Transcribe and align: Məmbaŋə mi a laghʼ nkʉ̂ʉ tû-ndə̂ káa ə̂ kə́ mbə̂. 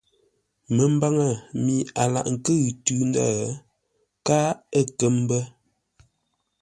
Məmbaŋə 0.75 1.27
mi 1.63 1.75
a 2.01 2.03
laghʼ 2.13 2.27
nkʉ̂ʉ 2.33 2.61
tû-ndə̂ 2.85 3.29
káa 4.25 4.49
ə̂ 4.79 4.83
kə́ 4.97 5.09
mbə̂. 5.21 5.41